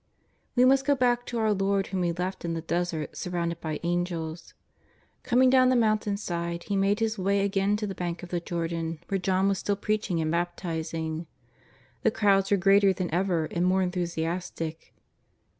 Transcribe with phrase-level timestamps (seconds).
[0.55, 3.79] We must go back to our Lord whom we left in the desert surrounded by
[3.83, 4.55] Angels.
[5.21, 8.39] Coming down the mountain side He made His way again to the bank of the
[8.39, 11.27] Jordan where John was still preaching and baptising.
[12.01, 14.95] The crowds were greater than ever and more enthusiastic.